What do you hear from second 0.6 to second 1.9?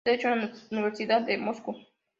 la Universidad de Moscú.